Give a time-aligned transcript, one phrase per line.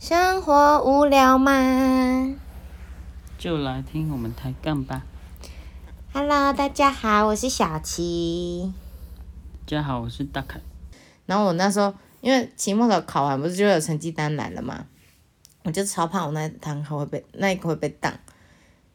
[0.00, 2.36] 生活无聊吗
[3.36, 5.02] 就来听我们抬杠吧。
[6.12, 8.72] ？Hello，大家好，我是小琪。
[9.66, 10.60] 大家好，我是大凯。
[11.26, 14.86] 然后我那时候因为期末考考完不是就有成绩单来了嘛，
[15.64, 18.14] 我就超怕我那堂课会被那一科会被挡，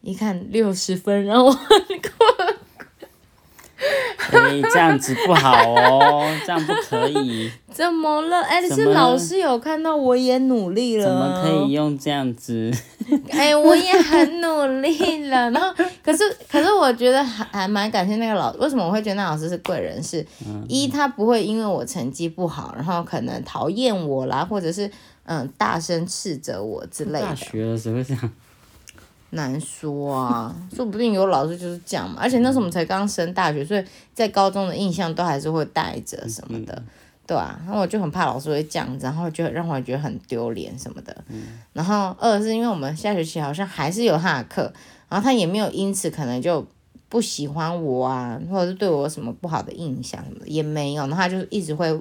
[0.00, 1.58] 一看六十分，然后我
[4.32, 8.42] 哎、这样子不好哦，这样不可以， 怎么了？
[8.42, 11.72] 哎、是怎么老师有看到我也努力了，怎么可以？
[11.72, 12.70] 用这样子？
[13.30, 15.50] 哎、我也很努力了。
[15.50, 15.72] 然后，
[16.02, 20.24] 可是，可是我觉得还还蛮感谢那个老，为什么我会觉得那老师是贵人是？
[20.68, 24.90] 一，他不会因为我成绩不好，然后可能讨厌我啦，或者是
[25.24, 27.36] 嗯大声斥责我之类大的。
[27.36, 28.30] 学的时候会这样，
[29.30, 32.16] 难说啊，说不定有老师就是这样嘛。
[32.20, 36.82] 而且那时候我们才刚升大学，所以在高中的印象都还是会带着什么的，
[37.26, 37.60] 对啊。
[37.66, 41.14] 然后我就很怕老师会这样子，然后就让我觉得很丢脸什么的。
[41.72, 44.72] 然后二是因为我们下学期好像还是有他的课，
[45.08, 46.66] 然后他也没有因此可能就
[47.10, 51.02] 不喜欢我啊，或者是对我有什么不好的印象什么的也没有。
[51.02, 51.92] 然后他就一直会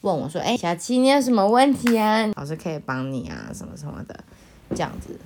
[0.00, 2.26] 问我说：“哎、小七，你有什么问题啊？
[2.34, 4.24] 老师可以帮你啊，什么什么的，
[4.70, 5.16] 这样子。”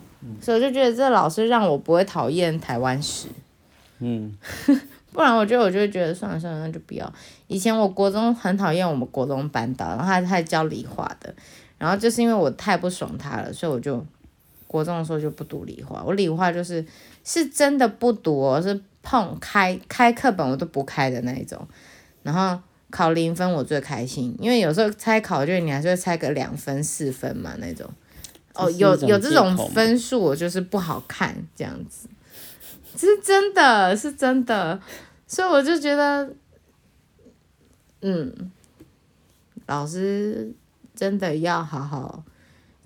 [0.40, 3.28] 所以我就觉得这老师让我不会讨厌台湾史，
[4.00, 4.36] 嗯，
[5.12, 7.12] 不然我觉得我就会觉得算了算了，那就不要。
[7.46, 11.34] 以前我国中很讨厌我们国中班导，然后他他还教理化的，
[11.78, 14.04] 然后就是因为我太不爽他了，所以我就
[14.66, 16.02] 国中的时候就不读理化。
[16.04, 16.84] 我理化就是
[17.24, 21.66] 是真的不读、哦，是碰开开课本我都不开的那一种。
[22.22, 27.88] 然后考零分我最开心，因为有时候猜考卷你还是会猜个两分四分嘛那种。
[28.56, 32.08] 哦，有有这种分数，我就是不好看这样子，
[32.96, 34.80] 是真的是真的，
[35.26, 36.34] 所以我就觉得，
[38.02, 38.50] 嗯，
[39.66, 40.52] 老师
[40.94, 42.24] 真的要好好，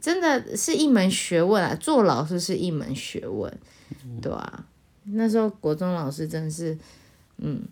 [0.00, 3.52] 真的是一门学问啊，做老师是一门学问，
[4.20, 4.64] 对啊，
[5.04, 6.76] 那时候国中老师真的是，
[7.38, 7.62] 嗯。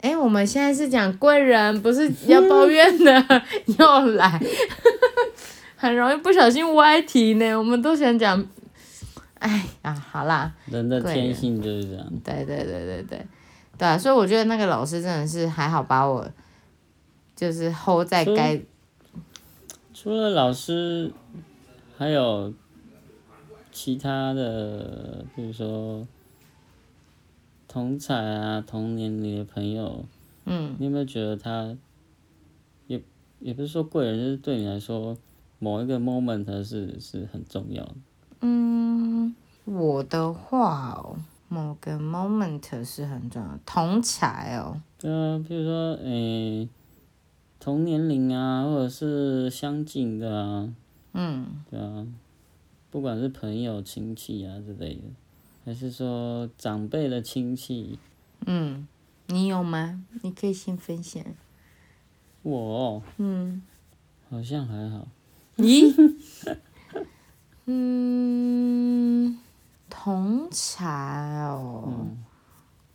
[0.00, 3.42] 哎，我们现在是讲贵人，不是要抱怨的，
[3.78, 4.38] 又来。
[5.76, 7.54] 很容易不小心歪题呢。
[7.56, 8.46] 我们都想讲，
[9.38, 12.12] 哎啊，好啦，人的天性就是这样。
[12.24, 13.26] 对对对对对，
[13.76, 16.28] 对啊，所以我觉得那个老师真的是还好把我
[17.36, 18.60] 就是 hold 在该
[19.92, 21.12] 除了老师，
[21.96, 22.52] 还有
[23.70, 26.06] 其他的，比如说
[27.66, 30.04] 同彩啊、同年龄的朋友，
[30.46, 31.76] 嗯你有没有觉得他，
[32.86, 33.00] 也
[33.40, 35.16] 也不是说贵人，就是对你来说，
[35.64, 37.94] 某一个 moment 是是很重要的。
[38.40, 41.16] 嗯，我的话哦，
[41.48, 46.68] 某个 moment 是很重要的，同才哦，对啊，比如说，诶、
[47.58, 50.74] 同年龄啊，或者是相近的啊，
[51.14, 52.06] 嗯，对啊，
[52.90, 55.02] 不管是朋友、亲戚啊之类的，
[55.64, 57.98] 还是说长辈的亲戚，
[58.44, 58.86] 嗯，
[59.28, 60.04] 你有吗？
[60.20, 61.24] 你可以先分享。
[62.42, 63.62] 我哦嗯，
[64.28, 65.08] 好像还好。
[65.56, 66.14] 咦？
[67.66, 69.38] 嗯，
[69.88, 70.84] 同才
[71.46, 72.06] 哦，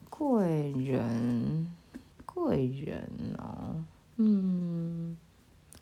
[0.10, 1.72] 贵人，
[2.26, 3.84] 贵人哦，
[4.18, 5.18] 嗯，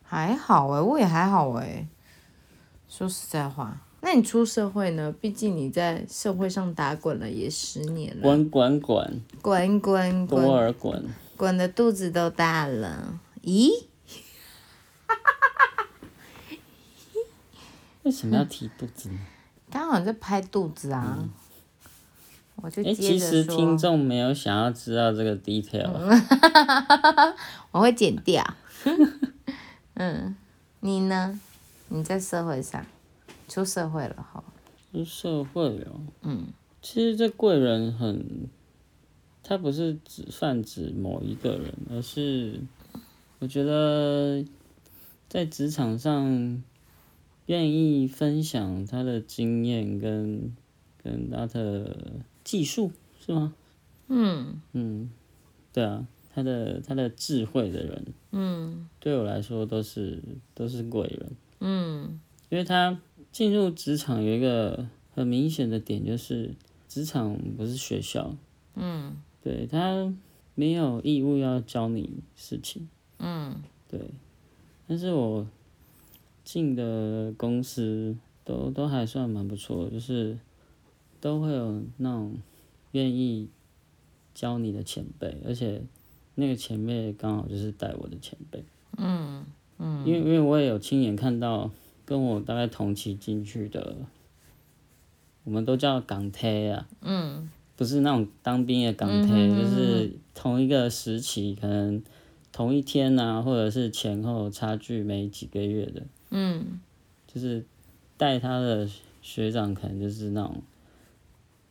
[0.04, 1.88] 还好诶，我也还好诶。
[2.88, 5.14] 说实在话，那你出社会呢？
[5.20, 11.06] 毕竟你在社会上打滚了也十年了，滚滚滚，滚滚多滚，尔滚，
[11.36, 13.20] 滚的肚子都大了。
[13.44, 13.87] 咦？
[18.08, 19.20] 为什么要提肚子呢？
[19.70, 21.28] 刚好在拍肚子啊，
[22.56, 23.44] 我就其实。
[23.44, 25.92] 听众没有想要知道这个 detail，、
[27.72, 28.42] 我会剪掉。
[29.96, 30.34] 嗯，
[30.80, 31.38] 你呢？
[31.90, 32.86] 你在社会上，
[33.50, 34.42] 出社会了哈。
[34.94, 35.92] 出社会了。
[36.22, 36.48] 嗯
[36.82, 38.48] 其实这贵人很，
[39.44, 42.62] 他不是只泛指某一个人，而是
[43.40, 44.46] 我觉得
[45.28, 46.64] 在职场上
[47.48, 50.56] 愿意分享他的经验跟
[51.04, 53.54] 跟他的技术是吗？
[54.08, 54.62] 嗯。
[54.74, 55.10] 嗯，
[55.74, 58.88] 对啊，他的他的智慧的人，嗯。
[59.00, 60.22] 对我来说都是
[60.54, 62.20] 都是贵人，嗯。
[62.50, 63.00] 因为他
[63.32, 66.54] 进入职场有一个很明显的点，就是
[66.88, 68.36] 职场不是学校，
[68.76, 69.18] 嗯。
[69.42, 70.14] 对他
[70.56, 72.90] 没有义务要教你事情，
[73.20, 73.62] 嗯。
[73.90, 74.02] 对，
[74.88, 75.48] 但是我
[76.48, 78.16] 进的公司
[78.46, 80.38] 都都还算蛮不错的，就是
[81.20, 82.38] 都会有那种
[82.94, 83.50] 愿意
[84.34, 85.82] 教你的前辈，而且
[86.36, 88.64] 那个前辈刚好就是带我的前辈，
[88.96, 89.46] 嗯
[89.78, 90.08] 嗯。
[90.08, 91.70] 因为因为我也有亲眼看到
[92.06, 93.98] 跟我大概同期进去的，
[95.44, 97.50] 我们都叫港铁啊，嗯。
[97.76, 102.02] 不是那种当兵的港推，就是同一个时期，可能
[102.54, 106.80] 同一天啊，或者是前后差距没几个月的，嗯。
[107.28, 107.64] 就是
[108.18, 108.90] 带他的
[109.22, 110.62] 学长，可能就是那种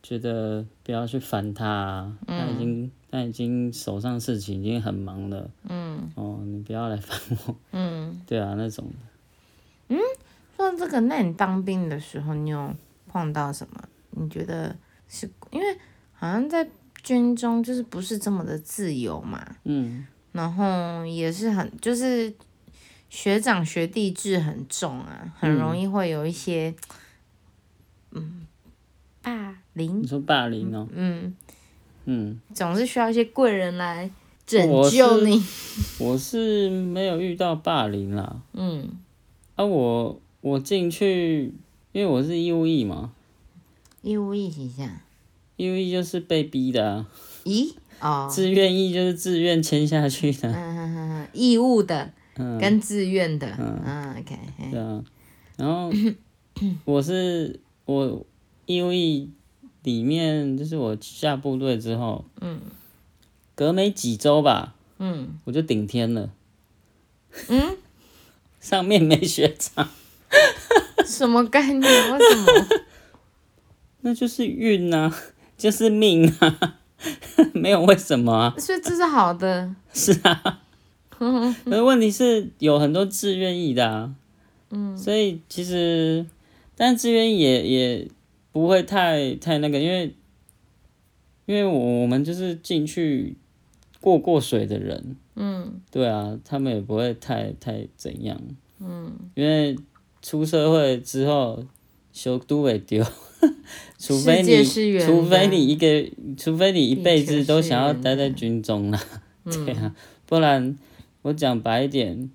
[0.02, 6.10] 觉得不要去烦他、啊，他已经他已经手上事情已经很忙了，嗯。
[6.14, 8.20] 哦，你不要来烦我，嗯。
[8.26, 8.84] 对啊，那种。
[9.88, 9.98] 嗯
[10.56, 12.74] 说到这个，那你当兵的时候，你有
[13.08, 13.82] 碰到什么？
[14.10, 14.74] 你觉得
[15.08, 15.66] 是因为
[16.14, 16.66] 好像在
[17.02, 22.32] 军中就是不是这么的自由嘛，嗯，然后也是很就是
[23.16, 26.74] 学长学弟制很重啊，很容易会有一些
[28.10, 28.46] 嗯
[29.22, 31.34] 霸凌你，说霸凌哦，嗯，
[32.04, 34.10] 嗯，总是需要一些贵人来
[34.46, 35.42] 拯救你，
[35.98, 38.90] 我是没有遇到霸凌啦，嗯
[39.54, 41.54] 啊，我我进去，
[41.92, 43.14] 因为我是义务役嘛，
[44.02, 44.90] 义务役形象，
[45.56, 47.06] 义务役就是被逼的啊，
[47.44, 47.72] 咦？
[47.98, 54.70] 哦，自愿役就是自愿签下去的，嗯哼哼哼，义务的嗯，跟自愿的，嗯，OK，嘿。
[54.70, 55.02] 对啊，
[55.56, 55.90] 然后
[56.84, 58.24] 我是我
[58.66, 59.30] 义务役
[59.82, 62.60] 里面，就是我下部队之后，嗯。
[63.54, 65.38] 隔没几周吧，嗯。
[65.44, 66.30] 我就顶天了，
[67.48, 67.76] 嗯，
[68.60, 69.88] 上面没学长，
[71.06, 71.80] 什么概念？
[71.80, 72.66] 为什么？
[74.02, 75.12] 那就是运啊，
[75.56, 76.78] 就是命啊，
[77.54, 80.60] 没有为什么啊，所以这是好的，是啊，
[81.64, 84.14] 可是问题是有很多自愿意的啊，
[84.70, 86.24] 嗯，所以其实，
[86.76, 88.08] 但自愿意也也
[88.52, 90.14] 不会太太那个，因为
[91.46, 93.34] 因为我我们就是进去
[94.00, 95.80] 过过水的人，嗯。
[95.90, 98.38] 对啊，他们也不会太太怎样，
[98.80, 99.76] 嗯，因为
[100.20, 101.64] 出社会之后，
[102.12, 103.02] 修都会丢，
[103.98, 104.62] 除非你
[105.00, 105.86] 除非你一个，
[106.36, 109.00] 除非你一辈子都想要待在军中啦，
[109.44, 109.94] 对啊，
[110.26, 110.76] 不然
[111.26, 112.30] 我讲白一点，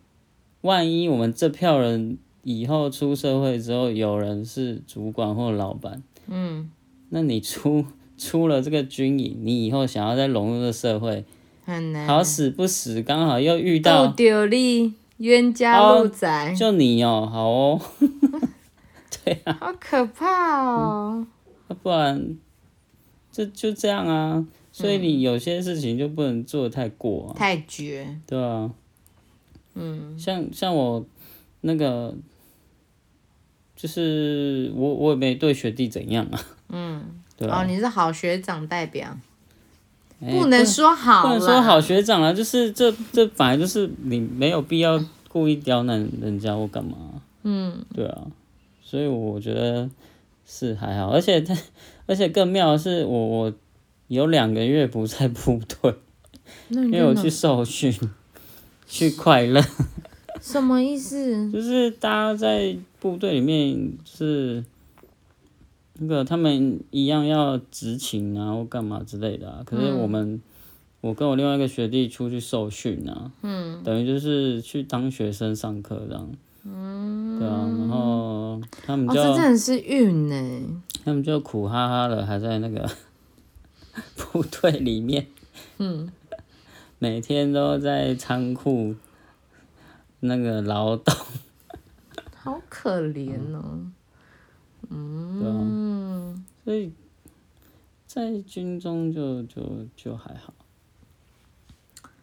[0.62, 6.70] 万一我们这票人以后出社会之后，有人是主管或老板，嗯，
[7.08, 7.86] 那你出
[8.18, 11.24] 出了这个军营，你以后想要再融入这社会，
[11.64, 12.06] 很难。
[12.06, 17.82] 好死不死，刚好又遇不到丢力，冤家路窄，就你哦，好哦，
[19.24, 21.26] 对啊好可怕哦。
[21.70, 22.36] 要不然
[23.32, 24.46] 就就这样啊。
[24.72, 28.72] 所以你有些事情就不能做的太过啊，太绝，对啊。
[29.76, 30.18] 嗯。
[30.18, 31.06] 像像我
[31.62, 32.16] 那个，
[33.76, 36.40] 就是我我也没对学弟怎样啊，
[36.70, 37.04] 嗯。
[37.38, 37.62] 对啊。
[37.62, 39.18] 哦，，你是好学长代表，
[40.22, 41.34] 哎不能说好啦。
[41.34, 46.98] 不能说好学长啊，就是这这本来就是你没有必要故意刁难人家或干嘛，
[47.44, 47.84] 嗯。
[47.94, 48.28] 对啊，
[48.84, 49.90] 所以我觉得
[50.46, 51.58] 是还好，而且他
[52.06, 53.54] 而且更妙的是我我
[54.16, 55.96] 有两个月不在部队，
[56.70, 57.94] 因为我去受训，
[58.86, 59.64] 去快乐，
[60.42, 61.50] 什么意思？
[61.52, 64.64] 就是大家在部队里面是。
[66.04, 69.62] 那个他们一样要执勤啊，或干嘛之类的啊。
[69.64, 70.42] 可是我们，
[71.00, 76.28] 我跟我另外一个学弟出去受训啊，嗯等于就是去当学生上课这样。
[76.64, 80.82] 嗯，对啊，然后他们哦，就、这真的是运呢。
[81.06, 82.90] 他们就苦哈哈的，还在那个
[84.32, 85.28] 部队里面，
[85.78, 86.10] 嗯，
[87.00, 88.96] 每天都在仓库
[90.22, 91.14] 那个劳动。
[92.36, 93.92] 好可怜哦。
[94.90, 96.92] 嗯所以
[98.08, 100.54] 在军中就就就还好。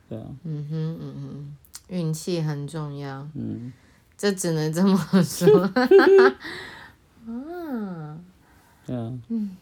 [0.08, 1.56] 对啊，嗯哼嗯哼，
[1.88, 3.72] 运气很重要，嗯，
[4.16, 5.60] 这只能这么说。
[7.26, 8.18] 啊，
[8.86, 9.56] 对啊，嗯。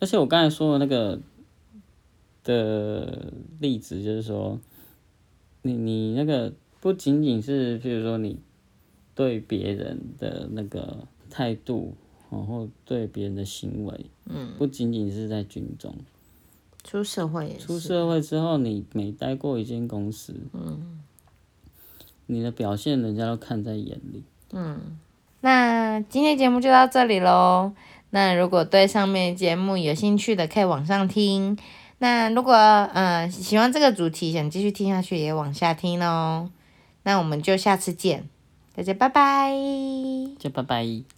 [0.00, 1.20] 而且我刚才说的那个
[2.44, 4.58] 的例子，就是说，
[5.62, 8.38] 你你那个不仅仅是，譬如说你
[9.14, 11.94] 对别人的那个态度，
[12.30, 15.94] 然后对别人的行为，嗯，不仅仅是在军中，
[16.84, 17.66] 出社会也是。
[17.66, 21.00] 出社会之后，你每待过一间公司，嗯
[22.26, 24.22] 你的表现人家都看在眼里。
[24.52, 24.98] 嗯，
[25.40, 27.72] 那今天节目就到这里喽。
[28.10, 31.58] 那如果对上面节目有兴趣的，可以往上听。
[31.98, 36.50] 那如果呃喜欢这个主题，想继续听下去，也往下听哦。
[37.02, 38.28] 那我们就下次见，
[38.74, 39.52] 大家拜拜。
[40.38, 41.17] 就拜拜。